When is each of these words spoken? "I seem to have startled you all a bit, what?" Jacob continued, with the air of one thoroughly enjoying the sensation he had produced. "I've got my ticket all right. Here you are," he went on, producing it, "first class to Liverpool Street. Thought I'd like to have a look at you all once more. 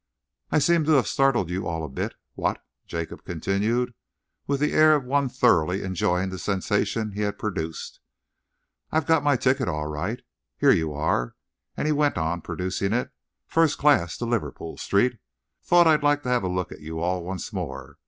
"I 0.49 0.57
seem 0.57 0.83
to 0.85 0.93
have 0.93 1.05
startled 1.05 1.51
you 1.51 1.67
all 1.67 1.83
a 1.83 1.87
bit, 1.87 2.15
what?" 2.33 2.65
Jacob 2.87 3.23
continued, 3.23 3.93
with 4.47 4.59
the 4.59 4.71
air 4.73 4.95
of 4.95 5.03
one 5.05 5.29
thoroughly 5.29 5.83
enjoying 5.83 6.29
the 6.31 6.39
sensation 6.39 7.11
he 7.11 7.21
had 7.21 7.37
produced. 7.37 7.99
"I've 8.91 9.05
got 9.05 9.21
my 9.23 9.35
ticket 9.35 9.67
all 9.67 9.85
right. 9.85 10.19
Here 10.57 10.71
you 10.71 10.91
are," 10.91 11.35
he 11.77 11.91
went 11.91 12.17
on, 12.17 12.41
producing 12.41 12.93
it, 12.93 13.11
"first 13.45 13.77
class 13.77 14.17
to 14.17 14.25
Liverpool 14.25 14.75
Street. 14.75 15.19
Thought 15.61 15.85
I'd 15.85 16.01
like 16.01 16.23
to 16.23 16.29
have 16.29 16.41
a 16.41 16.47
look 16.49 16.71
at 16.71 16.81
you 16.81 16.97
all 16.99 17.23
once 17.23 17.53
more. 17.53 17.99